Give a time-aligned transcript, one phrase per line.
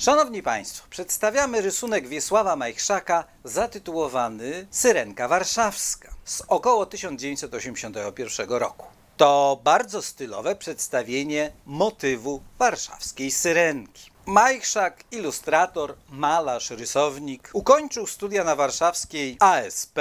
[0.00, 8.86] Szanowni Państwo, przedstawiamy rysunek Wiesława Majchrzaka zatytułowany Syrenka Warszawska z około 1981 roku.
[9.16, 14.10] To bardzo stylowe przedstawienie motywu warszawskiej syrenki.
[14.26, 19.98] Majchrzak, ilustrator, malarz, rysownik, ukończył studia na warszawskiej ASP,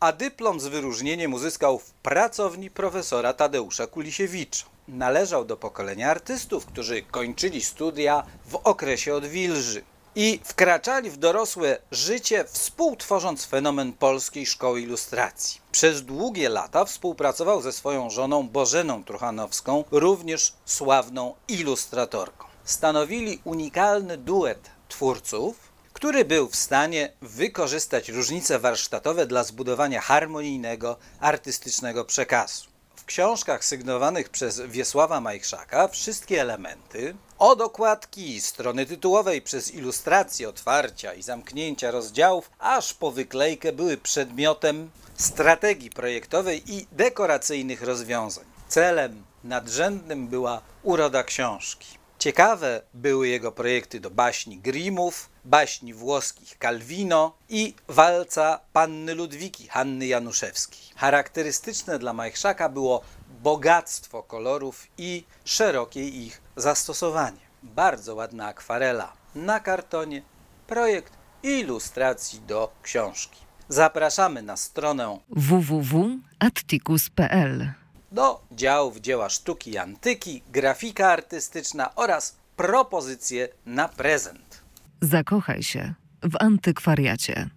[0.00, 4.69] a dyplom z wyróżnieniem uzyskał w pracowni profesora Tadeusza Kulisiewicza.
[4.92, 9.82] Należał do pokolenia artystów, którzy kończyli studia w okresie odwilży
[10.14, 15.60] i wkraczali w dorosłe życie, współtworząc fenomen polskiej szkoły ilustracji.
[15.72, 22.46] Przez długie lata współpracował ze swoją żoną Bożeną Truchanowską, również sławną ilustratorką.
[22.64, 32.04] Stanowili unikalny duet twórców, który był w stanie wykorzystać różnice warsztatowe dla zbudowania harmonijnego, artystycznego
[32.04, 32.69] przekazu.
[33.00, 41.14] W książkach sygnowanych przez Wiesława Majchrzaka wszystkie elementy, od okładki, strony tytułowej przez ilustracje otwarcia
[41.14, 48.44] i zamknięcia rozdziałów, aż po wyklejkę były przedmiotem strategii projektowej i dekoracyjnych rozwiązań.
[48.68, 51.99] Celem nadrzędnym była uroda książki.
[52.20, 60.06] Ciekawe były jego projekty do baśni Grimmów, baśni włoskich Calvino i walca Panny Ludwiki Hanny
[60.06, 60.80] Januszewskiej.
[60.96, 63.02] Charakterystyczne dla Majchrzaka było
[63.42, 67.40] bogactwo kolorów i szerokie ich zastosowanie.
[67.62, 70.22] Bardzo ładna akwarela na kartonie,
[70.66, 73.40] projekt ilustracji do książki.
[73.68, 77.79] Zapraszamy na stronę www.atticus.pl
[78.12, 84.62] do działów dzieła sztuki i antyki, grafika artystyczna oraz propozycje na prezent.
[85.00, 87.50] Zakochaj się w antykwariacie.